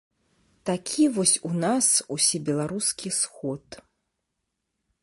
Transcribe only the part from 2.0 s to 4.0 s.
усебеларускі сход.